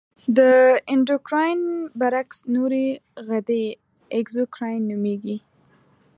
[0.37, 0.39] د
[0.93, 1.61] اندورکراین
[1.99, 2.85] برعکس نورې
[3.27, 3.63] غدې
[4.17, 5.37] اګزوکراین نومیږي.